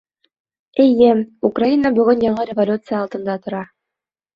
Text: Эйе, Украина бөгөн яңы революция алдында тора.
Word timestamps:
Эйе, 0.83 1.11
Украина 1.51 1.95
бөгөн 2.01 2.27
яңы 2.31 2.51
революция 2.55 3.01
алдында 3.05 3.41
тора. 3.49 3.67